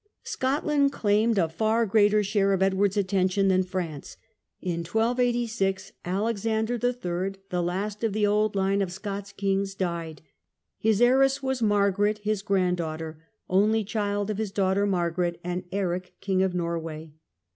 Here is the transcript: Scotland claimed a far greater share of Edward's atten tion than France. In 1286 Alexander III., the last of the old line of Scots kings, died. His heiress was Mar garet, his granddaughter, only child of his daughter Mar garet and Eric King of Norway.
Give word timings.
Scotland 0.23 0.91
claimed 0.91 1.37
a 1.37 1.47
far 1.47 1.85
greater 1.85 2.23
share 2.23 2.53
of 2.53 2.63
Edward's 2.63 2.97
atten 2.97 3.27
tion 3.27 3.49
than 3.49 3.61
France. 3.61 4.17
In 4.59 4.79
1286 4.79 5.91
Alexander 6.03 6.73
III., 6.83 7.39
the 7.51 7.61
last 7.61 8.03
of 8.03 8.11
the 8.11 8.25
old 8.25 8.55
line 8.55 8.81
of 8.81 8.91
Scots 8.91 9.31
kings, 9.31 9.75
died. 9.75 10.23
His 10.79 11.01
heiress 11.01 11.43
was 11.43 11.61
Mar 11.61 11.91
garet, 11.91 12.17
his 12.23 12.41
granddaughter, 12.41 13.21
only 13.47 13.83
child 13.83 14.31
of 14.31 14.39
his 14.39 14.51
daughter 14.51 14.87
Mar 14.87 15.11
garet 15.11 15.39
and 15.43 15.65
Eric 15.71 16.15
King 16.19 16.41
of 16.41 16.55
Norway. 16.55 17.11